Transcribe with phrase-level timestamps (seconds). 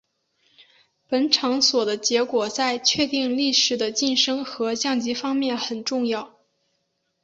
[1.07, 6.39] 本场所的结果在确定力士的晋升和降级方面很重要。